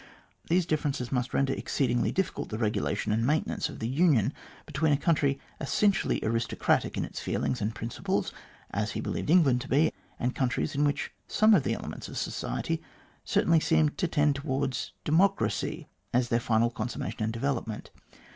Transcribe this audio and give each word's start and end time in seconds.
These 0.49 0.65
differences 0.65 1.11
must 1.11 1.31
render 1.31 1.53
exceedingly 1.53 2.11
difficult 2.11 2.49
the 2.49 2.57
regulation 2.57 3.11
and 3.11 3.21
the 3.21 3.27
main 3.27 3.43
tenance 3.43 3.69
of 3.69 3.77
the 3.77 3.87
union 3.87 4.33
between 4.65 4.91
a 4.91 4.97
country 4.97 5.39
essentially 5.59 6.19
aristo 6.25 6.55
cratic 6.55 6.97
in 6.97 7.05
its 7.05 7.19
feelings 7.19 7.61
and 7.61 7.75
principles, 7.75 8.33
as 8.71 8.93
he 8.93 8.99
believed 8.99 9.29
England 9.29 9.61
to 9.61 9.67
be, 9.67 9.93
and 10.19 10.33
countries 10.33 10.73
in 10.73 10.83
which 10.85 11.11
some 11.27 11.53
of 11.53 11.61
the 11.61 11.75
elements 11.75 12.07
of 12.09 12.17
society 12.17 12.81
certainly 13.23 13.59
seemed 13.59 13.95
to 13.99 14.07
tend 14.07 14.33
towards 14.37 14.93
democracy 15.03 15.87
as 16.15 16.29
their 16.29 16.39
final 16.39 16.71
consummation 16.71 17.21
and 17.23 17.31
development. 17.33 17.91